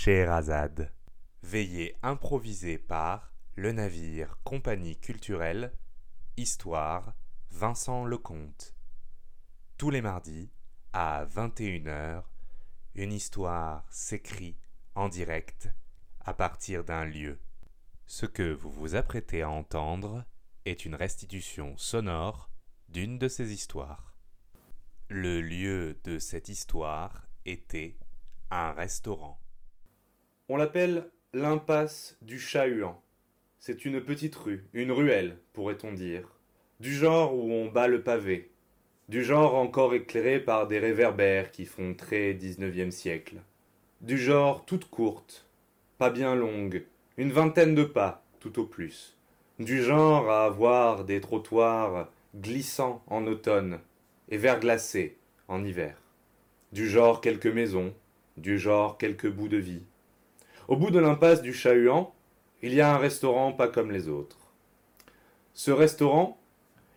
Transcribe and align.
Scheherazade. 0.00 0.92
Veillée 1.42 1.96
improvisée 2.04 2.78
par 2.78 3.32
le 3.56 3.72
navire 3.72 4.38
Compagnie 4.44 4.96
culturelle, 4.96 5.76
Histoire, 6.36 7.16
Vincent 7.50 8.04
Lecomte. 8.04 8.76
Tous 9.76 9.90
les 9.90 10.00
mardis, 10.00 10.52
à 10.92 11.26
21h, 11.26 12.22
une 12.94 13.12
histoire 13.12 13.84
s'écrit 13.90 14.56
en 14.94 15.08
direct 15.08 15.68
à 16.20 16.32
partir 16.32 16.84
d'un 16.84 17.04
lieu. 17.04 17.40
Ce 18.06 18.24
que 18.24 18.52
vous 18.52 18.70
vous 18.70 18.94
apprêtez 18.94 19.42
à 19.42 19.50
entendre 19.50 20.24
est 20.64 20.84
une 20.84 20.94
restitution 20.94 21.76
sonore 21.76 22.50
d'une 22.88 23.18
de 23.18 23.26
ces 23.26 23.52
histoires. 23.52 24.14
Le 25.08 25.40
lieu 25.40 25.98
de 26.04 26.20
cette 26.20 26.48
histoire 26.48 27.26
était 27.44 27.98
un 28.52 28.70
restaurant. 28.70 29.40
On 30.50 30.56
l'appelle 30.56 31.10
l'impasse 31.34 32.16
du 32.22 32.38
Chat-Huant. 32.38 32.98
C'est 33.58 33.84
une 33.84 34.00
petite 34.00 34.34
rue, 34.34 34.64
une 34.72 34.92
ruelle, 34.92 35.36
pourrait-on 35.52 35.92
dire, 35.92 36.26
du 36.80 36.94
genre 36.94 37.34
où 37.34 37.52
on 37.52 37.70
bat 37.70 37.86
le 37.86 38.00
pavé, 38.00 38.50
du 39.10 39.22
genre 39.22 39.56
encore 39.56 39.92
éclairé 39.92 40.40
par 40.40 40.66
des 40.66 40.78
réverbères 40.78 41.50
qui 41.50 41.66
font 41.66 41.92
très 41.92 42.32
XIXe 42.32 42.94
siècle, 42.96 43.42
du 44.00 44.16
genre 44.16 44.64
toute 44.64 44.88
courte, 44.88 45.46
pas 45.98 46.08
bien 46.08 46.34
longue, 46.34 46.86
une 47.18 47.32
vingtaine 47.32 47.74
de 47.74 47.84
pas, 47.84 48.24
tout 48.40 48.58
au 48.58 48.64
plus, 48.64 49.18
du 49.58 49.82
genre 49.82 50.30
à 50.30 50.46
avoir 50.46 51.04
des 51.04 51.20
trottoirs 51.20 52.08
glissants 52.34 53.02
en 53.08 53.26
automne 53.26 53.80
et 54.30 54.38
verglacés 54.38 55.18
en 55.46 55.62
hiver, 55.62 56.00
du 56.72 56.88
genre 56.88 57.20
quelques 57.20 57.48
maisons, 57.48 57.92
du 58.38 58.58
genre 58.58 58.96
quelques 58.96 59.30
bouts 59.30 59.48
de 59.48 59.58
vie, 59.58 59.82
au 60.68 60.76
bout 60.76 60.90
de 60.90 60.98
l'impasse 60.98 61.40
du 61.40 61.54
Chat-Huant, 61.54 62.14
il 62.62 62.74
y 62.74 62.82
a 62.82 62.94
un 62.94 62.98
restaurant 62.98 63.52
pas 63.52 63.68
comme 63.68 63.90
les 63.90 64.08
autres. 64.08 64.36
Ce 65.54 65.70
restaurant, 65.70 66.38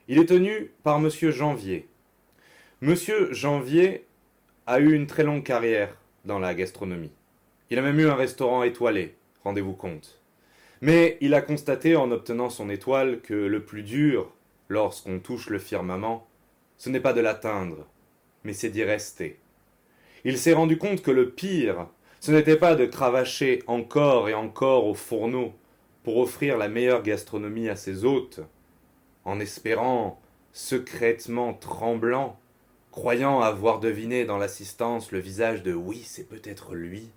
il 0.09 0.19
est 0.19 0.25
tenu 0.25 0.73
par 0.83 0.99
monsieur 0.99 1.31
Janvier. 1.31 1.87
Monsieur 2.81 3.31
Janvier 3.31 4.05
a 4.67 4.79
eu 4.79 4.93
une 4.93 5.07
très 5.07 5.23
longue 5.23 5.43
carrière 5.43 5.95
dans 6.25 6.37
la 6.37 6.53
gastronomie. 6.53 7.13
Il 7.69 7.79
a 7.79 7.81
même 7.81 7.99
eu 7.99 8.07
un 8.07 8.15
restaurant 8.15 8.63
étoilé, 8.63 9.15
rendez-vous 9.45 9.73
compte. 9.73 10.19
Mais 10.81 11.17
il 11.21 11.33
a 11.33 11.41
constaté 11.41 11.95
en 11.95 12.11
obtenant 12.11 12.49
son 12.49 12.69
étoile 12.69 13.21
que 13.21 13.33
le 13.33 13.63
plus 13.63 13.83
dur, 13.83 14.33
lorsqu'on 14.67 15.19
touche 15.19 15.49
le 15.49 15.59
firmament, 15.59 16.27
ce 16.77 16.89
n'est 16.89 16.99
pas 16.99 17.13
de 17.13 17.21
l'atteindre, 17.21 17.87
mais 18.43 18.53
c'est 18.53 18.69
d'y 18.69 18.83
rester. 18.83 19.39
Il 20.25 20.37
s'est 20.37 20.53
rendu 20.53 20.77
compte 20.77 21.01
que 21.01 21.11
le 21.11 21.29
pire, 21.29 21.87
ce 22.21 22.31
n'était 22.31 22.55
pas 22.55 22.75
de 22.75 22.85
cravacher 22.85 23.63
encore 23.65 24.29
et 24.29 24.35
encore 24.35 24.85
au 24.85 24.93
fourneau 24.93 25.53
pour 26.03 26.17
offrir 26.17 26.55
la 26.55 26.69
meilleure 26.69 27.01
gastronomie 27.01 27.67
à 27.67 27.75
ses 27.75 28.05
hôtes, 28.05 28.41
en 29.25 29.39
espérant, 29.39 30.21
secrètement 30.53 31.55
tremblant, 31.55 32.39
croyant 32.91 33.41
avoir 33.41 33.79
deviné 33.79 34.23
dans 34.23 34.37
l'assistance 34.37 35.11
le 35.11 35.17
visage 35.17 35.63
de 35.63 35.73
oui, 35.73 36.03
c'est 36.05 36.29
peut-être 36.29 36.75
lui, 36.75 37.09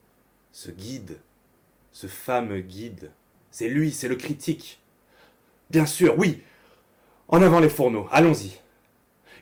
ce 0.52 0.70
guide, 0.70 1.18
ce 1.92 2.06
fameux 2.06 2.60
guide. 2.60 3.10
C'est 3.50 3.68
lui, 3.68 3.92
c'est 3.92 4.08
le 4.08 4.16
critique. 4.16 4.80
Bien 5.68 5.84
sûr, 5.84 6.18
oui. 6.18 6.42
En 7.28 7.42
avant 7.42 7.60
les 7.60 7.68
fourneaux, 7.68 8.08
allons-y. 8.10 8.58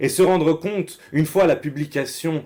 Et 0.01 0.09
se 0.09 0.23
rendre 0.23 0.55
compte, 0.55 0.99
une 1.13 1.27
fois 1.27 1.47
la 1.47 1.57
publication 1.57 2.45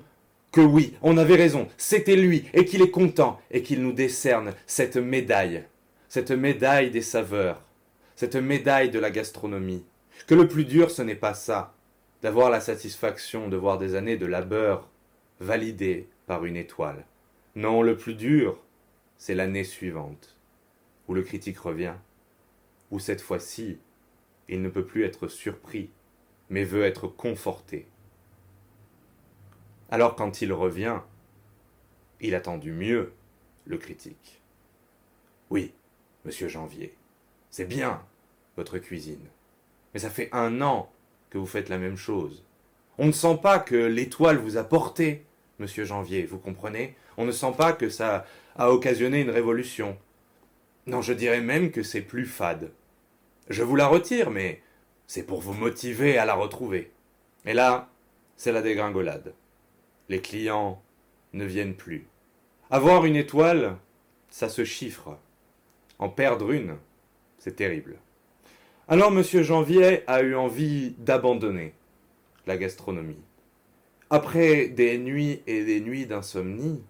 que 0.56 0.62
oui, 0.62 0.94
on 1.02 1.18
avait 1.18 1.34
raison, 1.34 1.68
c'était 1.76 2.16
lui, 2.16 2.46
et 2.54 2.64
qu'il 2.64 2.80
est 2.80 2.90
content, 2.90 3.38
et 3.50 3.62
qu'il 3.62 3.82
nous 3.82 3.92
décerne 3.92 4.54
cette 4.66 4.96
médaille, 4.96 5.64
cette 6.08 6.30
médaille 6.30 6.90
des 6.90 7.02
saveurs, 7.02 7.62
cette 8.14 8.36
médaille 8.36 8.88
de 8.88 8.98
la 8.98 9.10
gastronomie. 9.10 9.84
Que 10.26 10.34
le 10.34 10.48
plus 10.48 10.64
dur, 10.64 10.90
ce 10.90 11.02
n'est 11.02 11.14
pas 11.14 11.34
ça, 11.34 11.74
d'avoir 12.22 12.48
la 12.48 12.62
satisfaction 12.62 13.50
de 13.50 13.56
voir 13.58 13.76
des 13.76 13.96
années 13.96 14.16
de 14.16 14.24
labeur 14.24 14.88
validées 15.40 16.08
par 16.26 16.46
une 16.46 16.56
étoile. 16.56 17.04
Non, 17.54 17.82
le 17.82 17.94
plus 17.94 18.14
dur, 18.14 18.58
c'est 19.18 19.34
l'année 19.34 19.64
suivante, 19.64 20.38
où 21.06 21.12
le 21.12 21.20
critique 21.20 21.58
revient, 21.58 21.96
où 22.90 22.98
cette 22.98 23.20
fois-ci, 23.20 23.76
il 24.48 24.62
ne 24.62 24.70
peut 24.70 24.86
plus 24.86 25.04
être 25.04 25.28
surpris, 25.28 25.90
mais 26.48 26.64
veut 26.64 26.84
être 26.84 27.08
conforté. 27.08 27.88
Alors 29.90 30.16
quand 30.16 30.42
il 30.42 30.52
revient, 30.52 30.98
il 32.20 32.34
attend 32.34 32.58
du 32.58 32.72
mieux, 32.72 33.12
le 33.66 33.78
critique. 33.78 34.40
Oui, 35.50 35.72
monsieur 36.24 36.48
Janvier, 36.48 36.96
c'est 37.50 37.66
bien, 37.66 38.02
votre 38.56 38.78
cuisine. 38.78 39.28
Mais 39.94 40.00
ça 40.00 40.10
fait 40.10 40.28
un 40.32 40.60
an 40.60 40.90
que 41.30 41.38
vous 41.38 41.46
faites 41.46 41.68
la 41.68 41.78
même 41.78 41.96
chose. 41.96 42.44
On 42.98 43.06
ne 43.06 43.12
sent 43.12 43.38
pas 43.42 43.58
que 43.58 43.76
l'étoile 43.76 44.38
vous 44.38 44.56
a 44.56 44.64
porté, 44.64 45.24
monsieur 45.58 45.84
Janvier, 45.84 46.24
vous 46.24 46.38
comprenez? 46.38 46.96
On 47.16 47.24
ne 47.24 47.32
sent 47.32 47.52
pas 47.56 47.72
que 47.72 47.88
ça 47.88 48.26
a 48.56 48.70
occasionné 48.70 49.20
une 49.20 49.30
révolution. 49.30 49.96
Non, 50.86 51.00
je 51.00 51.12
dirais 51.12 51.40
même 51.40 51.70
que 51.70 51.82
c'est 51.82 52.02
plus 52.02 52.26
fade. 52.26 52.72
Je 53.48 53.62
vous 53.62 53.76
la 53.76 53.86
retire, 53.86 54.30
mais 54.30 54.62
c'est 55.06 55.22
pour 55.22 55.40
vous 55.40 55.54
motiver 55.54 56.18
à 56.18 56.24
la 56.24 56.34
retrouver. 56.34 56.90
Et 57.44 57.54
là, 57.54 57.88
c'est 58.36 58.52
la 58.52 58.62
dégringolade 58.62 59.32
les 60.08 60.20
clients 60.20 60.82
ne 61.32 61.44
viennent 61.44 61.74
plus. 61.74 62.06
Avoir 62.70 63.04
une 63.04 63.16
étoile, 63.16 63.76
ça 64.28 64.48
se 64.48 64.64
chiffre. 64.64 65.18
En 65.98 66.08
perdre 66.08 66.50
une, 66.50 66.76
c'est 67.38 67.56
terrible. 67.56 67.96
Alors 68.88 69.12
M. 69.12 69.22
Janvier 69.42 70.08
a 70.08 70.22
eu 70.22 70.34
envie 70.34 70.94
d'abandonner 70.98 71.74
la 72.46 72.56
gastronomie. 72.56 73.22
Après 74.10 74.68
des 74.68 74.98
nuits 74.98 75.42
et 75.46 75.64
des 75.64 75.80
nuits 75.80 76.06
d'insomnie, 76.06 76.82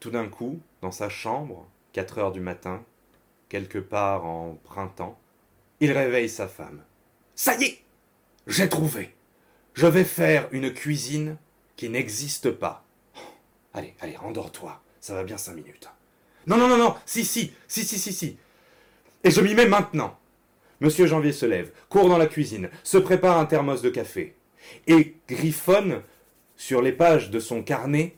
tout 0.00 0.10
d'un 0.10 0.28
coup, 0.28 0.60
dans 0.82 0.90
sa 0.90 1.08
chambre, 1.08 1.68
quatre 1.92 2.18
heures 2.18 2.32
du 2.32 2.40
matin, 2.40 2.84
quelque 3.48 3.78
part 3.78 4.24
en 4.26 4.58
printemps, 4.64 5.18
il 5.80 5.92
réveille 5.92 6.28
sa 6.28 6.48
femme. 6.48 6.82
Ça 7.34 7.56
y 7.56 7.64
est 7.64 7.78
J'ai 8.48 8.68
trouvé 8.68 9.14
Je 9.74 9.86
vais 9.86 10.04
faire 10.04 10.48
une 10.50 10.72
cuisine 10.72 11.36
qui 11.78 11.88
n'existe 11.88 12.50
pas. 12.50 12.84
Allez, 13.72 13.94
allez, 14.00 14.16
endors-toi. 14.18 14.82
Ça 15.00 15.14
va 15.14 15.22
bien 15.22 15.38
cinq 15.38 15.54
minutes. 15.54 15.88
Non, 16.46 16.58
non, 16.58 16.68
non, 16.68 16.76
non. 16.76 16.96
Si, 17.06 17.24
si, 17.24 17.52
si, 17.68 17.84
si, 17.84 17.98
si, 17.98 18.12
si. 18.12 18.36
Et 19.22 19.30
je 19.30 19.40
m'y 19.40 19.54
mets 19.54 19.68
maintenant. 19.68 20.18
Monsieur 20.80 21.06
Janvier 21.06 21.32
se 21.32 21.46
lève, 21.46 21.72
court 21.88 22.08
dans 22.08 22.18
la 22.18 22.26
cuisine, 22.26 22.68
se 22.82 22.98
prépare 22.98 23.38
un 23.38 23.46
thermos 23.46 23.80
de 23.80 23.90
café 23.90 24.34
et 24.86 25.16
griffonne 25.28 26.02
sur 26.56 26.82
les 26.82 26.92
pages 26.92 27.30
de 27.30 27.40
son 27.40 27.62
carnet 27.62 28.16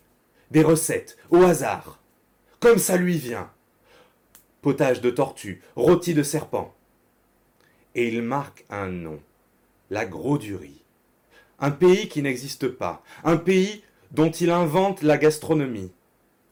des 0.51 0.63
recettes 0.63 1.17
au 1.31 1.43
hasard, 1.43 2.01
comme 2.61 2.79
ça 2.79 2.97
lui 2.97 3.19
vient. 3.19 3.51
Potage 4.63 5.01
de 5.01 5.11
tortue, 5.11 5.63
rôti 5.77 6.13
de 6.13 6.23
serpent. 6.23 6.75
Et 7.95 8.09
il 8.09 8.23
marque 8.23 8.65
un 8.71 8.89
nom, 8.89 9.21
la 9.91 10.07
Graudurie 10.07 10.80
un 11.61 11.71
pays 11.71 12.09
qui 12.09 12.23
n'existe 12.23 12.69
pas, 12.69 13.03
un 13.25 13.37
pays 13.37 13.83
dont 14.11 14.31
il 14.31 14.51
invente 14.51 15.03
la 15.03 15.19
gastronomie, 15.19 15.93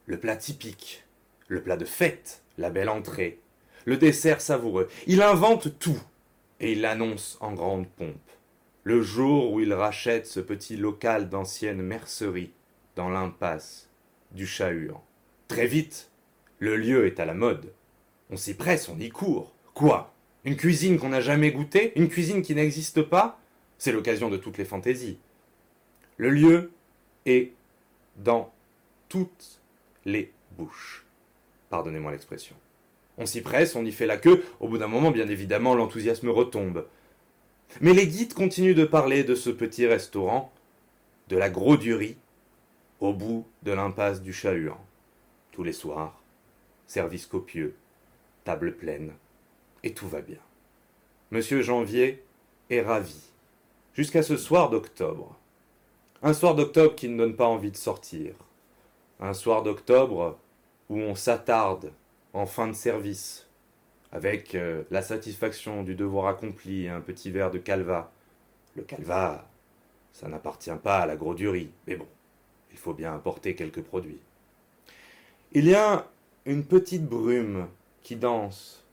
le 0.05 0.19
plat 0.19 0.35
typique, 0.35 1.03
le 1.47 1.61
plat 1.61 1.77
de 1.77 1.85
fête, 1.85 2.43
la 2.57 2.69
belle 2.69 2.89
entrée, 2.89 3.39
le 3.85 3.97
dessert 3.97 4.41
savoureux. 4.41 4.87
Il 5.07 5.21
invente 5.21 5.79
tout 5.79 5.99
et 6.59 6.73
il 6.73 6.81
l'annonce 6.81 7.37
en 7.41 7.53
grande 7.53 7.87
pompe. 7.87 8.15
Le 8.83 9.01
jour 9.01 9.51
où 9.51 9.59
il 9.59 9.73
rachète 9.73 10.25
ce 10.25 10.39
petit 10.39 10.77
local 10.77 11.29
d'ancienne 11.29 11.81
mercerie 11.81 12.51
dans 12.95 13.09
l'impasse 13.09 13.89
du 14.31 14.47
Chat-Huant. 14.47 15.03
Très 15.47 15.67
vite, 15.67 16.09
le 16.59 16.75
lieu 16.75 17.05
est 17.07 17.19
à 17.19 17.25
la 17.25 17.33
mode. 17.33 17.73
On 18.29 18.37
s'y 18.37 18.53
presse, 18.53 18.89
on 18.89 18.99
y 18.99 19.09
court. 19.09 19.53
Quoi? 19.73 20.13
Une 20.45 20.55
cuisine 20.55 20.97
qu'on 20.97 21.09
n'a 21.09 21.21
jamais 21.21 21.51
goûtée? 21.51 21.93
Une 21.95 22.09
cuisine 22.09 22.41
qui 22.41 22.55
n'existe 22.55 23.01
pas? 23.01 23.39
C'est 23.79 23.93
l'occasion 23.93 24.29
de 24.29 24.37
toutes 24.37 24.59
les 24.59 24.65
fantaisies. 24.65 25.17
Le 26.17 26.29
lieu 26.29 26.71
est 27.25 27.53
dans 28.17 28.53
toutes 29.07 29.61
les 30.05 30.31
bouches. 30.51 31.05
Pardonnez-moi 31.69 32.11
l'expression. 32.11 32.55
On 33.17 33.25
s'y 33.25 33.41
presse, 33.41 33.75
on 33.75 33.85
y 33.85 33.91
fait 33.91 34.05
la 34.05 34.17
queue, 34.17 34.43
au 34.59 34.67
bout 34.67 34.77
d'un 34.77 34.87
moment, 34.87 35.11
bien 35.11 35.27
évidemment, 35.27 35.75
l'enthousiasme 35.75 36.29
retombe. 36.29 36.85
Mais 37.81 37.93
les 37.93 38.07
guides 38.07 38.33
continuent 38.33 38.75
de 38.75 38.85
parler 38.85 39.23
de 39.23 39.35
ce 39.35 39.49
petit 39.49 39.87
restaurant, 39.87 40.51
de 41.29 41.37
la 41.37 41.49
Graudurie, 41.49 42.17
au 42.99 43.13
bout 43.13 43.47
de 43.63 43.71
l'impasse 43.71 44.21
du 44.21 44.33
Chat-Huant. 44.33 44.83
Tous 45.51 45.63
les 45.63 45.73
soirs, 45.73 46.21
service 46.87 47.25
copieux, 47.25 47.75
table 48.43 48.75
pleine, 48.75 49.13
et 49.83 49.93
tout 49.93 50.07
va 50.07 50.21
bien. 50.21 50.39
Monsieur 51.31 51.61
Janvier 51.61 52.23
est 52.69 52.81
ravi 52.81 53.29
jusqu'à 53.99 54.23
ce 54.23 54.37
soir 54.37 54.69
d'octobre. 54.69 55.35
Un 56.23 56.31
soir 56.31 56.55
d'octobre 56.55 56.95
qui 56.95 57.09
ne 57.09 57.17
donne 57.17 57.35
pas 57.35 57.47
envie 57.47 57.69
de 57.69 57.75
sortir. 57.75 58.33
Un 59.19 59.33
soir 59.33 59.61
d'octobre 59.61 60.39
où 60.87 60.99
on 60.99 61.15
s'attarde 61.15 61.91
en 62.31 62.45
fin 62.45 62.69
de 62.69 62.73
service, 62.73 63.49
avec 64.13 64.55
euh, 64.55 64.83
la 64.89 65.01
satisfaction 65.01 65.83
du 65.83 65.95
devoir 65.95 66.27
accompli 66.27 66.85
et 66.85 66.89
un 66.89 67.01
petit 67.01 67.29
verre 67.29 67.51
de 67.51 67.57
calva. 67.57 68.09
Le 68.77 68.83
calva, 68.83 69.49
ça 70.13 70.29
n'appartient 70.29 70.71
pas 70.81 70.99
à 70.99 71.05
la 71.05 71.17
grodurie, 71.17 71.69
mais 71.85 71.97
bon, 71.97 72.07
il 72.71 72.77
faut 72.77 72.93
bien 72.93 73.13
apporter 73.13 73.53
quelques 73.53 73.83
produits. 73.83 74.21
Il 75.51 75.67
y 75.67 75.75
a 75.75 76.07
une 76.45 76.63
petite 76.63 77.05
brume 77.05 77.67
qui 78.01 78.15
danse 78.15 78.85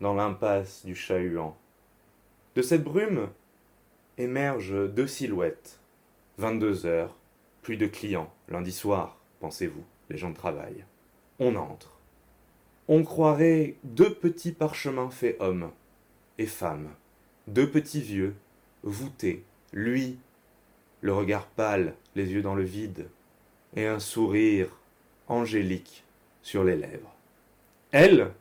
dans 0.00 0.14
l'impasse 0.14 0.86
du 0.86 0.94
chat-huant. 0.94 1.54
De 2.54 2.62
cette 2.62 2.82
brume 2.82 3.28
émergent 4.18 4.88
deux 4.88 5.06
silhouettes. 5.06 5.80
22 6.38 6.86
heures, 6.86 7.16
plus 7.62 7.76
de 7.76 7.86
clients, 7.86 8.32
lundi 8.48 8.72
soir, 8.72 9.18
pensez-vous, 9.40 9.84
les 10.10 10.18
gens 10.18 10.30
de 10.30 10.36
travail. 10.36 10.84
On 11.38 11.56
entre. 11.56 11.98
On 12.88 13.02
croirait 13.02 13.76
deux 13.84 14.12
petits 14.12 14.52
parchemins 14.52 15.10
faits 15.10 15.36
hommes 15.40 15.70
et 16.38 16.46
femmes, 16.46 16.90
deux 17.46 17.70
petits 17.70 18.02
vieux, 18.02 18.34
voûtés, 18.82 19.44
lui, 19.72 20.18
le 21.00 21.12
regard 21.12 21.46
pâle, 21.46 21.94
les 22.14 22.32
yeux 22.32 22.42
dans 22.42 22.54
le 22.54 22.64
vide, 22.64 23.08
et 23.76 23.86
un 23.86 23.98
sourire 23.98 24.68
angélique 25.28 26.04
sur 26.42 26.64
les 26.64 26.76
lèvres. 26.76 27.14
Elle, 27.92 28.32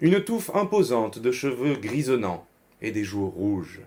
une 0.00 0.22
touffe 0.22 0.54
imposante 0.54 1.18
de 1.18 1.32
cheveux 1.32 1.74
grisonnants 1.74 2.46
et 2.82 2.90
des 2.90 3.04
joues 3.04 3.30
rouges. 3.30 3.80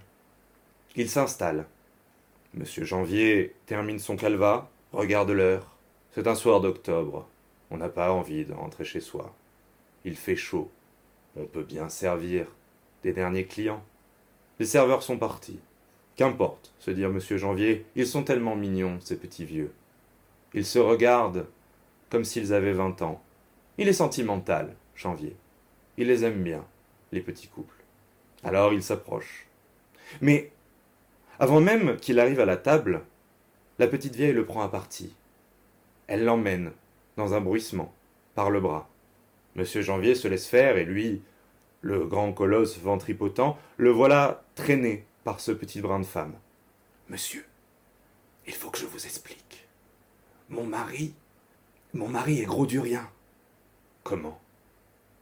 Il 0.96 1.10
s'installe. 1.10 1.66
Monsieur 2.56 2.84
Janvier 2.84 3.56
termine 3.68 4.00
son 4.00 4.16
calva, 4.16 4.70
regarde 4.92 5.30
l'heure. 5.30 5.76
C'est 6.12 6.28
un 6.28 6.36
soir 6.36 6.62
d'octobre. 6.62 7.28
On 7.70 7.78
n'a 7.78 7.90
pas 7.90 8.12
envie 8.12 8.44
de 8.44 8.54
rentrer 8.54 8.86
chez 8.86 9.00
soi. 9.00 9.36
Il 10.04 10.16
fait 10.16 10.36
chaud. 10.36 10.72
On 11.38 11.46
peut 11.46 11.64
bien 11.64 11.90
servir 11.90 12.48
des 13.04 13.14
derniers 13.14 13.46
clients. 13.46 13.84
Les 14.60 14.66
serveurs 14.66 15.04
sont 15.04 15.18
partis. 15.18 15.60
Qu'importe, 16.16 16.74
se 16.80 16.92
dit 16.92 17.06
monsieur 17.06 17.38
Janvier, 17.38 17.86
ils 17.96 18.08
sont 18.08 18.24
tellement 18.24 18.56
mignons, 18.56 19.00
ces 19.00 19.16
petits 19.16 19.46
vieux. 19.46 19.72
Ils 20.54 20.66
se 20.66 20.80
regardent 20.80 21.46
comme 22.10 22.26
s'ils 22.26 22.52
avaient 22.52 22.74
vingt 22.74 23.02
ans. 23.04 23.22
Il 23.78 23.88
est 23.88 23.94
sentimental, 23.94 24.76
Janvier. 24.96 25.36
Il 25.98 26.08
les 26.08 26.26
aime 26.26 26.44
bien, 26.44 26.66
les 27.12 27.22
petits 27.22 27.48
couples. 27.48 27.84
Alors 28.44 28.74
il 28.74 28.82
s'approche. 28.82 29.46
Mais, 30.22 30.52
avant 31.40 31.62
même 31.62 31.98
qu'il 31.98 32.20
arrive 32.20 32.42
à 32.42 32.46
la 32.46 32.58
table, 32.58 33.02
la 33.80 33.88
petite 33.88 34.16
vieille 34.16 34.34
le 34.34 34.46
prend 34.46 34.62
à 34.62 34.68
partie. 34.68 35.16
Elle 36.08 36.26
l'emmène, 36.26 36.72
dans 37.16 37.34
un 37.34 37.40
bruissement, 37.40 37.94
par 38.36 38.50
le 38.50 38.60
bras. 38.60 38.90
Monsieur 39.56 39.82
Janvier 39.82 40.16
se 40.16 40.28
laisse 40.28 40.48
faire 40.48 40.78
et 40.78 40.84
lui, 40.84 41.22
le 41.82 42.06
grand 42.06 42.34
colosse 42.34 42.78
ventripotent, 42.80 43.58
le 43.78 43.90
voilà 43.90 44.44
traîné 44.56 45.06
par 45.24 45.40
ce 45.40 45.52
petit 45.52 45.80
brin 45.80 46.00
de 46.00 46.06
femme. 46.06 46.34
Monsieur, 47.08 47.46
il 48.46 48.54
faut 48.54 48.70
que 48.70 48.80
je 48.80 48.86
vous 48.86 49.06
explique. 49.06 49.68
Mon 50.50 50.66
mari, 50.66 51.14
mon 51.94 52.08
mari 52.08 52.42
est 52.42 52.46
gros 52.46 52.66
du 52.66 52.80
rien. 52.80 53.10
Comment? 54.04 54.40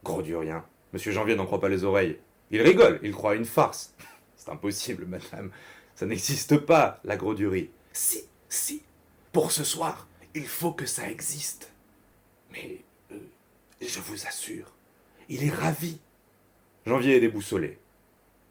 Gros 0.02 0.22
du 0.22 0.34
rien? 0.34 0.64
Monsieur 0.92 1.12
Janvier 1.12 1.36
n'en 1.36 1.46
croit 1.46 1.60
pas 1.60 1.68
les 1.68 1.84
oreilles. 1.84 2.18
Il 2.50 2.62
rigole, 2.62 2.98
il 3.02 3.12
croit 3.12 3.32
à 3.32 3.34
une 3.34 3.44
farce. 3.44 3.94
C'est 4.36 4.50
impossible, 4.50 5.04
madame. 5.06 5.50
Ça 5.98 6.06
n'existe 6.06 6.58
pas, 6.58 7.00
la 7.02 7.16
gros-durie. 7.16 7.70
Si, 7.92 8.22
si. 8.48 8.84
Pour 9.32 9.50
ce 9.50 9.64
soir, 9.64 10.06
il 10.32 10.46
faut 10.46 10.70
que 10.70 10.86
ça 10.86 11.10
existe. 11.10 11.72
Mais 12.52 12.84
euh, 13.10 13.16
je 13.80 13.98
vous 13.98 14.24
assure, 14.28 14.72
il 15.28 15.42
est 15.42 15.52
ravi. 15.52 15.98
Janvier 16.86 17.16
est 17.16 17.20
déboussolé. 17.20 17.80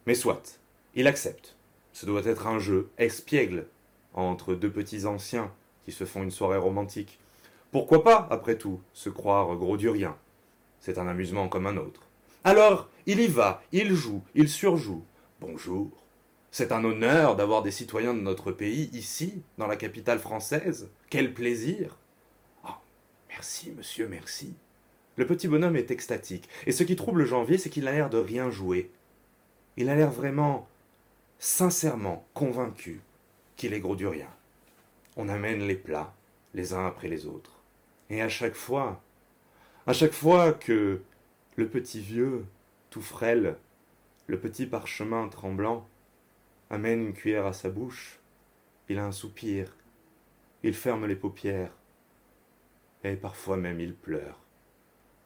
Mais 0.05 0.13
soit, 0.13 0.59
il 0.93 1.07
accepte. 1.07 1.55
Ce 1.93 2.05
doit 2.05 2.25
être 2.25 2.47
un 2.47 2.59
jeu 2.59 2.89
espiègle 2.97 3.67
entre 4.13 4.53
deux 4.53 4.69
petits 4.69 5.05
anciens 5.05 5.49
qui 5.85 5.93
se 5.93 6.03
font 6.03 6.23
une 6.23 6.31
soirée 6.31 6.57
romantique. 6.57 7.17
Pourquoi 7.71 8.03
pas, 8.03 8.27
après 8.29 8.57
tout, 8.57 8.81
se 8.91 9.09
croire 9.09 9.55
gros 9.55 9.77
C'est 10.81 10.97
un 10.97 11.07
amusement 11.07 11.47
comme 11.47 11.67
un 11.67 11.77
autre. 11.77 12.01
Alors, 12.43 12.89
il 13.05 13.21
y 13.21 13.27
va, 13.27 13.63
il 13.71 13.93
joue, 13.93 14.21
il 14.35 14.49
surjoue. 14.49 15.05
Bonjour. 15.39 16.06
C'est 16.57 16.71
un 16.71 16.83
honneur 16.83 17.35
d'avoir 17.35 17.61
des 17.61 17.69
citoyens 17.69 18.15
de 18.15 18.19
notre 18.19 18.51
pays 18.51 18.89
ici, 18.91 19.43
dans 19.59 19.67
la 19.67 19.75
capitale 19.75 20.17
française. 20.17 20.89
Quel 21.11 21.31
plaisir. 21.31 21.99
Ah, 22.63 22.81
merci, 23.29 23.71
monsieur, 23.77 24.07
merci. 24.07 24.55
Le 25.17 25.27
petit 25.27 25.47
bonhomme 25.47 25.75
est 25.75 25.91
extatique, 25.91 26.49
et 26.65 26.71
ce 26.71 26.83
qui 26.83 26.95
trouble 26.95 27.25
Janvier, 27.25 27.59
c'est 27.59 27.69
qu'il 27.69 27.87
a 27.87 27.91
l'air 27.91 28.09
de 28.09 28.17
rien 28.17 28.49
jouer. 28.49 28.89
Il 29.75 29.87
a 29.87 29.95
l'air 29.95 30.09
vraiment, 30.09 30.67
sincèrement 31.37 32.25
convaincu 32.33 33.01
qu'il 33.55 33.75
est 33.75 33.79
gros 33.79 33.95
du 33.95 34.07
rien. 34.07 34.33
On 35.15 35.29
amène 35.29 35.61
les 35.67 35.75
plats, 35.75 36.15
les 36.55 36.73
uns 36.73 36.87
après 36.87 37.07
les 37.07 37.27
autres. 37.27 37.59
Et 38.09 38.19
à 38.23 38.29
chaque 38.29 38.55
fois, 38.55 38.99
à 39.85 39.93
chaque 39.93 40.11
fois 40.11 40.53
que 40.53 41.01
le 41.55 41.69
petit 41.69 42.01
vieux, 42.01 42.45
tout 42.89 43.03
frêle, 43.03 43.57
le 44.25 44.39
petit 44.39 44.65
parchemin 44.65 45.27
tremblant, 45.27 45.87
amène 46.69 47.07
une 47.07 47.13
cuillère 47.13 47.45
à 47.45 47.53
sa 47.53 47.69
bouche, 47.69 48.19
il 48.89 48.99
a 48.99 49.05
un 49.05 49.11
soupir, 49.11 49.75
il 50.63 50.73
ferme 50.73 51.05
les 51.05 51.15
paupières, 51.15 51.71
et 53.03 53.15
parfois 53.15 53.57
même 53.57 53.79
il 53.79 53.95
pleure. 53.95 54.39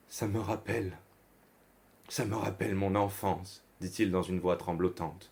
Ça 0.08 0.28
me 0.28 0.40
rappelle, 0.40 0.98
ça 2.10 2.26
me 2.26 2.36
rappelle 2.36 2.76
mon 2.76 2.96
enfance, 2.96 3.64
dit-il 3.80 4.12
dans 4.12 4.24
une 4.24 4.40
voix 4.40 4.58
tremblotante. 4.58 5.32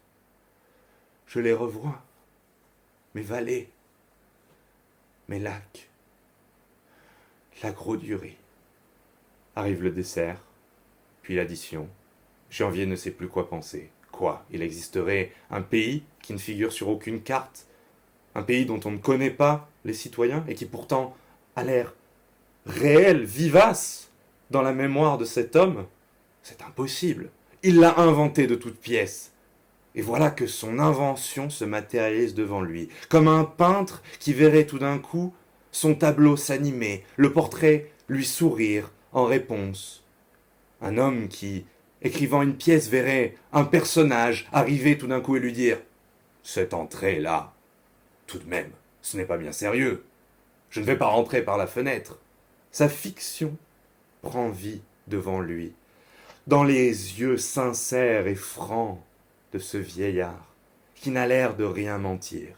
Je 1.28 1.40
les 1.40 1.54
revois, 1.54 2.02
mes 3.14 3.22
vallées, 3.22 3.70
mes 5.28 5.40
lacs, 5.40 5.90
la 7.62 7.72
durée. 7.98 8.38
Arrive 9.56 9.84
le 9.84 9.92
dessert, 9.92 10.42
puis 11.22 11.36
l'addition. 11.36 11.90
Janvier 12.50 12.86
ne 12.86 12.96
sait 12.96 13.12
plus 13.12 13.28
quoi 13.28 13.50
penser. 13.50 13.92
Quoi 14.19 14.44
Il 14.51 14.62
existerait 14.62 15.31
un 15.50 15.62
pays 15.62 16.04
qui 16.21 16.33
ne 16.33 16.38
figure 16.38 16.74
sur 16.74 16.89
aucune 16.89 17.21
carte 17.21 17.68
Un 18.36 18.44
pays 18.44 18.66
dont 18.66 18.81
on 18.83 18.92
ne 18.92 18.98
connaît 18.98 19.30
pas 19.30 19.69
les 19.86 19.94
citoyens 19.94 20.44
et 20.50 20.56
qui 20.56 20.66
pourtant 20.66 21.16
a 21.56 21.63
l'air 21.63 21.94
réel, 22.66 23.24
vivace 23.24 24.12
dans 24.51 24.62
la 24.62 24.74
mémoire 24.74 25.18
de 25.19 25.24
cet 25.24 25.56
homme 25.56 25.86
C'est 26.44 26.62
impossible. 26.63 27.30
Il 27.64 27.80
l'a 27.80 27.97
inventé 27.97 28.45
de 28.45 28.56
toutes 28.56 28.81
pièces. 28.81 29.31
Et 29.95 30.02
voilà 30.02 30.31
que 30.31 30.47
son 30.47 30.80
invention 30.80 31.49
se 31.49 31.64
matérialise 31.64 32.35
devant 32.35 32.61
lui, 32.61 32.90
comme 33.07 33.30
un 33.30 33.45
peintre 33.45 34.04
qui 34.19 34.33
verrait 34.33 34.66
tout 34.66 34.80
d'un 34.80 34.99
coup 34.99 35.33
son 35.71 35.95
tableau 35.95 36.35
s'animer, 36.35 37.06
le 37.16 37.31
portrait 37.31 37.90
lui 38.09 38.26
sourire 38.26 38.92
en 39.14 39.23
réponse. 39.23 40.04
Un 40.81 40.97
homme 40.97 41.30
qui, 41.30 41.64
écrivant 42.02 42.42
une 42.42 42.56
pièce, 42.56 42.90
verrait 42.90 43.36
un 43.54 43.64
personnage 43.64 44.48
arriver 44.52 44.98
tout 44.98 45.08
d'un 45.08 45.22
coup 45.22 45.36
et 45.36 45.40
lui 45.40 45.54
dire 45.54 45.80
Cette 46.44 46.74
entrée-là, 46.74 47.54
tout 48.28 48.40
de 48.40 48.50
même, 48.50 48.72
ce 49.02 49.18
n'est 49.18 49.26
pas 49.26 49.38
bien 49.38 49.52
sérieux. 49.52 50.04
Je 50.70 50.80
ne 50.80 50.86
vais 50.86 50.98
pas 50.98 51.08
rentrer 51.08 51.42
par 51.42 51.58
la 51.58 51.68
fenêtre. 51.68 52.18
Sa 52.72 52.90
fiction 52.90 53.58
prend 54.22 54.50
vie 54.50 54.82
devant 55.08 55.42
lui, 55.42 55.74
dans 56.48 56.64
les 56.64 57.20
yeux 57.20 57.38
sincères 57.38 58.28
et 58.28 58.36
francs 58.36 59.00
de 59.54 59.60
ce 59.60 59.78
vieillard 59.78 60.46
qui 60.96 61.12
n'a 61.12 61.28
l'air 61.28 61.56
de 61.56 61.64
rien 61.64 61.98
mentir. 61.98 62.50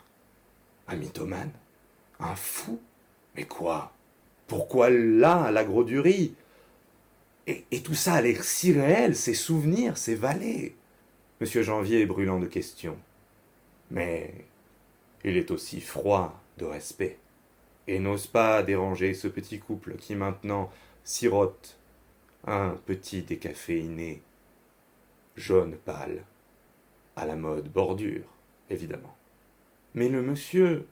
Un 0.88 0.96
mythomane 0.96 1.52
Un 2.20 2.36
fou 2.36 2.82
Mais 3.36 3.46
quoi? 3.46 3.94
Pourquoi 4.48 4.90
là, 4.90 5.52
la 5.52 5.64
et, 7.48 7.82
tout 7.82 7.96
ça 7.96 8.14
a 8.14 8.22
l'air 8.22 8.44
si 8.44 8.72
réel, 8.72 9.16
ces 9.16 9.34
souvenirs, 9.34 9.98
ces 9.98 10.16
vallées. 10.16 10.76
Monsieur 11.40 11.64
Janvier 11.64 12.02
est 12.02 12.06
brûlant 12.06 12.40
de 12.40 12.46
questions. 12.46 12.98
Mais 13.90 14.34
il 15.24 15.38
est 15.38 15.52
aussi 15.52 15.82
froid 15.82 16.40
de 16.58 16.66
respect, 16.66 17.18
et 17.88 18.00
n'ose 18.00 18.28
pas 18.28 18.64
déranger 18.64 19.14
ce 19.14 19.28
petit 19.28 19.60
couple 19.60 19.96
qui 19.96 20.16
maintenant 20.16 20.72
sirote 21.04 21.78
un 22.46 22.78
petit 22.86 23.22
décaféiné, 23.22 24.22
jaune 25.36 25.76
pâle, 25.76 26.24
à 27.16 27.26
la 27.26 27.36
mode 27.36 27.70
bordure, 27.70 28.26
évidemment. 28.70 29.16
Mais 29.94 30.10
le 30.10 30.22
monsieur 30.22 30.88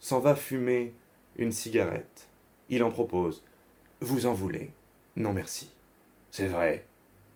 s'en 0.00 0.20
va 0.20 0.34
fumer 0.34 0.92
une 1.36 1.52
cigarette. 1.52 2.28
Il 2.68 2.82
en 2.82 2.90
propose. 2.90 3.42
Vous 4.00 4.26
en 4.26 4.34
voulez? 4.34 4.70
Non 5.16 5.32
merci. 5.32 5.70
C'est 6.36 6.48
vrai. 6.48 6.84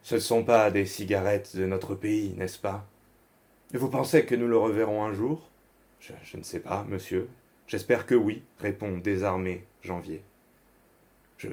Ce 0.03 0.17
ne 0.17 0.21
sont 0.21 0.43
pas 0.43 0.73
des 0.73 0.85
cigarettes 0.85 1.55
de 1.55 1.67
notre 1.67 1.95
pays, 1.95 2.35
n'est-ce 2.37 2.59
pas? 2.59 2.85
Vous 3.73 3.89
pensez 3.89 4.27
que 4.27 4.35
nous 4.35 4.49
le 4.49 4.59
reverrons 4.59 5.05
un 5.05 5.13
jour? 5.13 5.49
Je, 6.01 6.15
je, 6.25 6.37
ne 6.37 6.43
sais 6.43 6.59
pas, 6.59 6.85
monsieur. 6.89 7.29
J'espère 7.69 8.07
que 8.07 8.17
oui, 8.17 8.43
répond 8.59 8.99
désarmé 8.99 9.63
Janvier. 9.85 10.25
Je. 11.37 11.47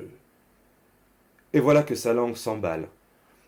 Et 1.54 1.60
voilà 1.60 1.84
que 1.84 1.94
sa 1.94 2.16
langue 2.16 2.36
s'emballe. 2.36 2.88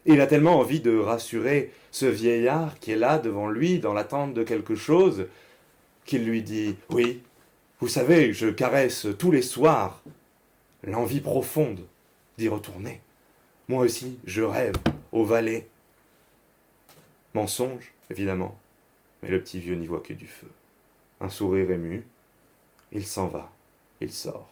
Il 0.05 0.21
a 0.21 0.27
tellement 0.27 0.59
envie 0.59 0.79
de 0.79 0.95
rassurer 0.95 1.73
ce 1.89 2.05
vieillard 2.05 2.77
qui 2.77 2.91
est 2.91 2.97
là 2.97 3.17
devant 3.17 3.49
lui 3.49 3.79
dans 3.79 3.93
l'attente 3.95 4.35
de 4.35 4.43
quelque 4.43 4.75
chose 4.75 5.25
qu'il 6.05 6.23
lui 6.23 6.43
dit 6.43 6.75
Oui, 6.91 7.23
vous 7.79 7.87
savez, 7.87 8.31
je 8.31 8.49
caresse 8.49 9.07
tous 9.17 9.31
les 9.31 9.41
soirs 9.41 10.03
l'envie 10.83 11.19
profonde 11.19 11.79
d'y 12.37 12.47
retourner. 12.47 13.01
Moi 13.69 13.83
aussi, 13.83 14.17
je 14.23 14.41
rêve 14.41 14.75
au 15.11 15.25
valet. 15.25 15.67
Mensonge, 17.33 17.91
évidemment, 18.09 18.57
mais 19.21 19.29
le 19.29 19.41
petit 19.41 19.59
vieux 19.59 19.75
n'y 19.75 19.87
voit 19.87 19.99
que 19.99 20.13
du 20.13 20.27
feu. 20.27 20.49
Un 21.19 21.29
sourire 21.29 21.71
ému, 21.71 22.05
il 22.93 23.05
s'en 23.05 23.27
va, 23.27 23.51
il 23.99 24.11
sort, 24.11 24.49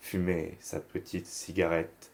fumer 0.00 0.58
sa 0.60 0.80
petite 0.80 1.26
cigarette 1.26 2.10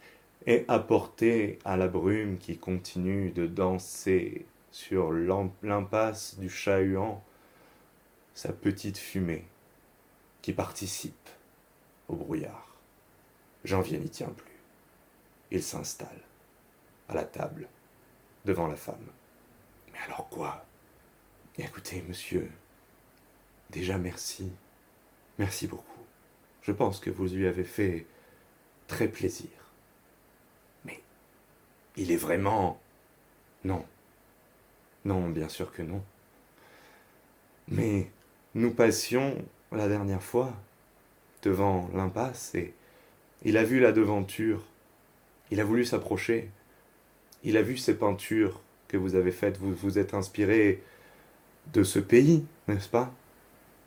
et 0.46 0.64
apporter 0.68 1.58
à 1.64 1.76
la 1.76 1.88
brume 1.88 2.38
qui 2.38 2.56
continue 2.56 3.30
de 3.30 3.46
danser 3.46 4.46
sur 4.70 5.12
l'impasse 5.12 6.38
du 6.38 6.48
chat-huant 6.48 7.22
sa 8.34 8.52
petite 8.52 8.98
fumée 8.98 9.44
qui 10.42 10.52
participe 10.52 11.28
au 12.08 12.14
brouillard. 12.14 12.68
Janvier 13.64 13.98
n'y 13.98 14.08
tient 14.08 14.28
plus. 14.28 14.49
Il 15.50 15.62
s'installe 15.62 16.20
à 17.08 17.14
la 17.14 17.24
table 17.24 17.68
devant 18.44 18.66
la 18.66 18.76
femme. 18.76 19.06
Mais 19.92 19.98
alors 20.06 20.28
quoi? 20.28 20.64
Écoutez, 21.58 22.02
monsieur, 22.08 22.50
déjà 23.70 23.98
merci. 23.98 24.52
Merci 25.38 25.66
beaucoup. 25.66 25.84
Je 26.62 26.72
pense 26.72 27.00
que 27.00 27.10
vous 27.10 27.26
lui 27.26 27.46
avez 27.46 27.64
fait 27.64 28.06
très 28.86 29.08
plaisir. 29.08 29.50
Mais 30.84 31.00
il 31.96 32.12
est 32.12 32.16
vraiment... 32.16 32.80
Non. 33.64 33.84
Non, 35.04 35.28
bien 35.28 35.48
sûr 35.48 35.72
que 35.72 35.82
non. 35.82 36.02
Mais 37.68 38.10
nous 38.54 38.72
passions 38.72 39.36
la 39.72 39.88
dernière 39.88 40.22
fois 40.22 40.52
devant 41.42 41.88
l'impasse 41.94 42.54
et 42.54 42.74
il 43.42 43.56
a 43.56 43.64
vu 43.64 43.80
la 43.80 43.92
devanture. 43.92 44.62
Il 45.50 45.60
a 45.60 45.64
voulu 45.64 45.84
s'approcher. 45.84 46.50
Il 47.42 47.56
a 47.56 47.62
vu 47.62 47.76
ces 47.76 47.94
peintures 47.94 48.60
que 48.88 48.96
vous 48.96 49.14
avez 49.14 49.32
faites. 49.32 49.58
Vous 49.58 49.74
vous 49.74 49.98
êtes 49.98 50.14
inspiré 50.14 50.82
de 51.72 51.82
ce 51.82 51.98
pays, 51.98 52.44
n'est-ce 52.68 52.88
pas? 52.88 53.12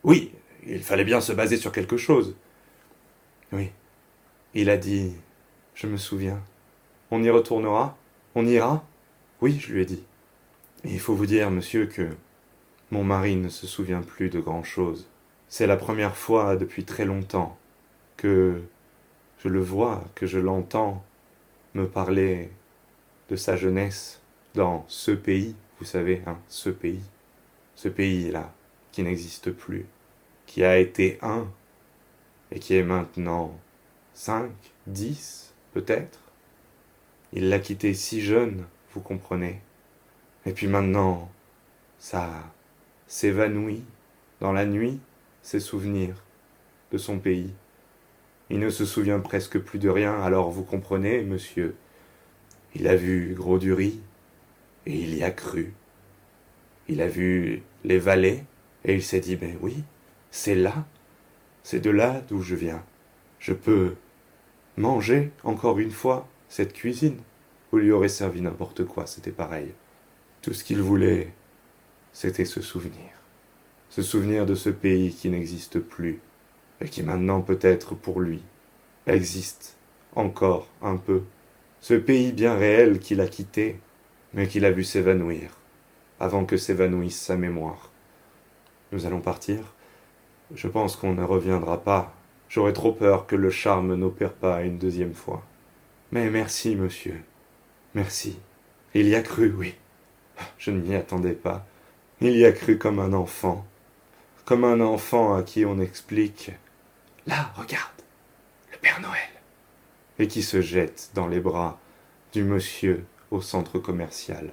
Oui, 0.03 0.31
il 0.65 0.83
fallait 0.83 1.05
bien 1.05 1.21
se 1.21 1.33
baser 1.33 1.57
sur 1.57 1.71
quelque 1.71 1.97
chose. 1.97 2.35
Oui. 3.51 3.71
Il 4.53 4.69
a 4.69 4.77
dit 4.77 5.13
Je 5.75 5.87
me 5.87 5.97
souviens. 5.97 6.41
On 7.11 7.23
y 7.23 7.29
retournera? 7.29 7.97
On 8.35 8.45
ira? 8.45 8.85
Oui, 9.41 9.59
je 9.59 9.73
lui 9.73 9.81
ai 9.81 9.85
dit. 9.85 10.03
il 10.85 10.99
faut 10.99 11.15
vous 11.15 11.25
dire, 11.25 11.51
monsieur, 11.51 11.85
que 11.85 12.09
mon 12.91 13.03
mari 13.03 13.35
ne 13.35 13.49
se 13.49 13.67
souvient 13.67 14.01
plus 14.01 14.29
de 14.29 14.39
grand-chose. 14.39 15.07
C'est 15.49 15.67
la 15.67 15.77
première 15.77 16.15
fois 16.15 16.55
depuis 16.55 16.85
très 16.85 17.05
longtemps 17.05 17.57
que 18.17 18.61
je 19.43 19.49
le 19.49 19.59
vois, 19.59 20.03
que 20.15 20.25
je 20.25 20.39
l'entends 20.39 21.03
me 21.73 21.87
parler 21.87 22.51
de 23.29 23.35
sa 23.35 23.55
jeunesse 23.55 24.21
dans 24.53 24.85
ce 24.87 25.11
pays, 25.11 25.55
vous 25.79 25.85
savez, 25.85 26.21
hein, 26.27 26.37
ce 26.47 26.69
pays, 26.69 27.03
ce 27.75 27.89
pays-là, 27.89 28.53
qui 28.91 29.03
n'existe 29.03 29.51
plus, 29.51 29.85
qui 30.45 30.63
a 30.63 30.77
été 30.77 31.17
un, 31.21 31.47
et 32.51 32.59
qui 32.59 32.75
est 32.75 32.83
maintenant 32.83 33.59
cinq, 34.13 34.51
dix, 34.85 35.53
peut-être. 35.73 36.19
Il 37.31 37.49
l'a 37.49 37.59
quitté 37.59 37.95
si 37.95 38.21
jeune, 38.21 38.65
vous 38.93 39.01
comprenez. 39.01 39.59
Et 40.45 40.53
puis 40.53 40.67
maintenant, 40.67 41.31
ça 41.97 42.29
s'évanouit 43.07 43.83
dans 44.39 44.51
la 44.51 44.65
nuit, 44.65 44.99
ses 45.41 45.59
souvenirs 45.59 46.15
de 46.91 46.97
son 46.99 47.17
pays. 47.17 47.53
Il 48.53 48.59
ne 48.59 48.69
se 48.69 48.85
souvient 48.85 49.19
presque 49.19 49.57
plus 49.57 49.79
de 49.79 49.89
rien, 49.89 50.13
alors 50.21 50.51
vous 50.51 50.63
comprenez, 50.63 51.23
monsieur? 51.23 51.75
Il 52.75 52.87
a 52.87 52.95
vu 52.95 53.33
Gros 53.35 53.57
du 53.57 53.73
et 53.73 53.95
il 54.85 55.15
y 55.15 55.23
a 55.23 55.31
cru. 55.31 55.73
Il 56.87 57.01
a 57.01 57.07
vu 57.07 57.63
les 57.83 57.97
vallées, 57.97 58.43
et 58.85 58.93
il 58.93 59.01
s'est 59.01 59.21
dit, 59.21 59.37
ben 59.37 59.57
oui, 59.61 59.83
c'est 60.29 60.53
là, 60.53 60.85
c'est 61.63 61.79
de 61.79 61.89
là 61.89 62.21
d'où 62.29 62.43
je 62.43 62.53
viens. 62.53 62.83
Je 63.39 63.53
peux 63.53 63.95
manger 64.77 65.31
encore 65.43 65.79
une 65.79 65.89
fois 65.89 66.29
cette 66.47 66.73
cuisine. 66.73 67.17
Vous 67.71 67.79
lui 67.79 67.91
aurez 67.91 68.07
servi 68.07 68.41
n'importe 68.41 68.85
quoi, 68.85 69.07
c'était 69.07 69.31
pareil. 69.31 69.73
Tout 70.43 70.53
ce 70.53 70.63
qu'il 70.63 70.79
voulait, 70.79 71.33
c'était 72.11 72.45
se 72.45 72.61
souvenir. 72.61 73.09
Se 73.89 74.03
souvenir 74.03 74.45
de 74.45 74.53
ce 74.53 74.69
pays 74.69 75.11
qui 75.11 75.31
n'existe 75.31 75.79
plus, 75.79 76.19
et 76.81 76.89
qui 76.89 77.03
maintenant 77.03 77.41
peut-être 77.41 77.95
pour 77.95 78.19
lui 78.19 78.41
existe 79.07 79.77
encore 80.15 80.67
un 80.81 80.97
peu, 80.97 81.23
ce 81.81 81.93
pays 81.93 82.31
bien 82.31 82.55
réel 82.55 82.99
qu'il 82.99 83.21
a 83.21 83.27
quitté, 83.27 83.79
mais 84.33 84.47
qu'il 84.47 84.65
a 84.65 84.71
vu 84.71 84.83
s'évanouir, 84.83 85.51
avant 86.19 86.45
que 86.45 86.57
s'évanouisse 86.57 87.19
sa 87.19 87.35
mémoire. 87.35 87.91
Nous 88.91 89.05
allons 89.05 89.21
partir. 89.21 89.73
Je 90.53 90.67
pense 90.67 90.95
qu'on 90.95 91.13
ne 91.13 91.23
reviendra 91.23 91.83
pas. 91.83 92.13
J'aurais 92.47 92.73
trop 92.73 92.91
peur 92.91 93.25
que 93.25 93.35
le 93.35 93.49
charme 93.49 93.95
n'opère 93.95 94.33
pas 94.33 94.61
une 94.61 94.77
deuxième 94.77 95.15
fois. 95.15 95.43
Mais 96.11 96.29
merci, 96.29 96.75
monsieur. 96.75 97.19
Merci. 97.95 98.37
Il 98.93 99.07
y 99.07 99.15
a 99.15 99.21
cru, 99.21 99.51
oui. 99.57 99.73
Je 100.59 100.69
ne 100.71 100.79
m'y 100.79 100.95
attendais 100.95 101.33
pas. 101.33 101.65
Il 102.21 102.37
y 102.37 102.45
a 102.45 102.51
cru 102.51 102.77
comme 102.77 102.99
un 102.99 103.13
enfant. 103.13 103.65
Comme 104.45 104.63
un 104.63 104.79
enfant 104.81 105.35
à 105.35 105.41
qui 105.41 105.65
on 105.65 105.79
explique 105.79 106.51
Là, 107.25 107.51
regarde, 107.55 108.01
le 108.71 108.77
Père 108.77 108.99
Noël. 108.99 109.29
Et 110.19 110.27
qui 110.27 110.43
se 110.43 110.61
jette 110.61 111.11
dans 111.13 111.27
les 111.27 111.39
bras 111.39 111.79
du 112.33 112.43
monsieur 112.43 113.05
au 113.31 113.41
centre 113.41 113.79
commercial, 113.79 114.51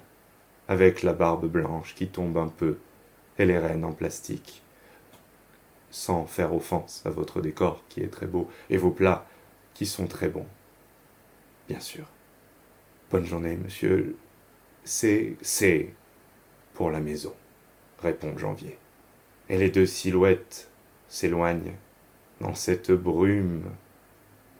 avec 0.68 1.02
la 1.02 1.12
barbe 1.12 1.46
blanche 1.46 1.94
qui 1.94 2.08
tombe 2.08 2.38
un 2.38 2.48
peu 2.48 2.78
et 3.38 3.44
les 3.44 3.58
rênes 3.58 3.84
en 3.84 3.92
plastique. 3.92 4.62
Sans 5.90 6.26
faire 6.26 6.54
offense 6.54 7.02
à 7.04 7.10
votre 7.10 7.40
décor 7.40 7.82
qui 7.88 8.00
est 8.00 8.08
très 8.08 8.26
beau 8.26 8.48
et 8.68 8.76
vos 8.76 8.92
plats 8.92 9.26
qui 9.74 9.86
sont 9.86 10.06
très 10.06 10.28
bons. 10.28 10.46
Bien 11.68 11.80
sûr. 11.80 12.04
Bonne 13.10 13.26
journée, 13.26 13.56
monsieur. 13.56 14.16
C'est. 14.84 15.36
c'est. 15.42 15.92
pour 16.74 16.92
la 16.92 17.00
maison, 17.00 17.34
répond 18.00 18.38
Janvier. 18.38 18.78
Et 19.48 19.58
les 19.58 19.70
deux 19.70 19.86
silhouettes 19.86 20.70
s'éloignent 21.08 21.74
dans 22.40 22.54
cette 22.54 22.90
brume 22.90 23.64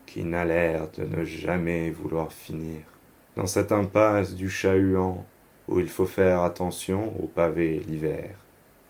qui 0.06 0.24
n'a 0.24 0.44
l'air 0.44 0.88
de 0.98 1.04
ne 1.04 1.24
jamais 1.24 1.90
vouloir 1.90 2.32
finir, 2.32 2.80
dans 3.36 3.46
cette 3.46 3.72
impasse 3.72 4.34
du 4.34 4.50
chat-huant 4.50 5.24
où 5.68 5.78
il 5.78 5.88
faut 5.88 6.06
faire 6.06 6.42
attention 6.42 7.14
aux 7.22 7.28
pavés 7.28 7.78
l'hiver, 7.86 8.36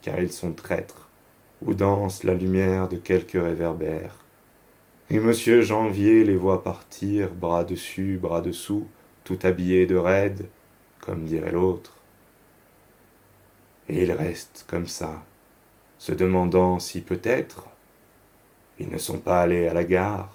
car 0.02 0.18
ils 0.20 0.32
sont 0.32 0.52
traîtres, 0.52 1.09
où 1.62 1.75
danse 1.75 2.25
la 2.25 2.35
lumière 2.35 2.88
de 2.88 2.97
quelques 2.97 3.32
réverbères. 3.32 4.16
Et 5.11 5.18
monsieur 5.18 5.61
Janvier 5.61 6.25
les 6.25 6.37
voit 6.37 6.62
partir, 6.62 7.35
bras 7.35 7.64
dessus, 7.64 8.18
bras 8.20 8.40
dessous, 8.40 8.87
tout 9.25 9.38
habillés 9.42 9.87
de 9.87 9.97
raide, 9.97 10.49
comme 11.00 11.25
dirait 11.25 11.52
l'autre. 11.52 11.99
Et 13.88 14.04
il 14.04 14.12
reste 14.12 14.64
comme 14.68 14.87
ça, 14.87 15.23
se 15.99 16.12
demandant 16.12 16.78
si 16.78 17.02
peut-être 17.02 17.70
ils 18.81 18.89
ne 18.89 18.99
sont 18.99 19.19
pas 19.19 19.43
allés 19.43 19.69
à 19.69 19.75
la 19.75 19.85
gare 19.85 20.35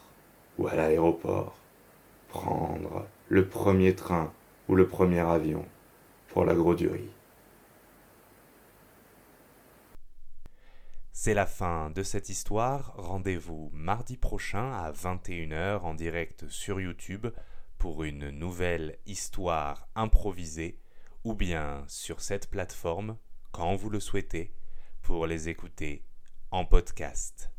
ou 0.60 0.68
à 0.68 0.75
l'aéroport 0.75 1.56
prendre 2.30 3.08
le 3.28 3.48
premier 3.48 3.96
train 3.96 4.32
ou 4.70 4.75
le 4.75 4.88
premier 4.88 5.20
avion 5.20 5.66
pour 6.28 6.46
la 6.46 6.54
Gros-Durie. 6.54 7.10
C'est 11.12 11.34
la 11.34 11.48
fin 11.48 11.90
de 11.90 12.04
cette 12.04 12.30
histoire. 12.30 12.94
Rendez-vous 12.98 13.72
mardi 13.74 14.16
prochain 14.16 14.72
à 14.74 14.92
21h 14.92 15.80
en 15.80 15.96
direct 15.96 16.48
sur 16.48 16.80
YouTube 16.80 17.25
pour 17.80 18.04
une 18.04 18.30
nouvelle 18.30 19.00
histoire 19.08 19.88
improvisée 19.96 20.78
ou 21.24 21.34
bien 21.34 21.84
sur 21.88 22.22
cette 22.22 22.48
plateforme 22.48 23.18
quand 23.52 23.75
vous 23.75 23.90
le 23.90 24.00
souhaitez 24.00 24.54
pour 25.02 25.25
les 25.25 25.50
écouter 25.50 26.04
en 26.52 26.64
podcast. 26.64 27.54